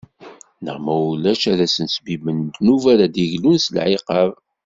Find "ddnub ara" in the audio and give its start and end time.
2.43-3.05